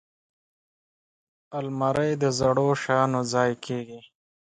الماري 1.57 2.11
د 2.21 2.23
زړو 2.39 2.67
شیانو 2.83 3.21
ځای 3.33 3.51
کېږي 3.65 3.99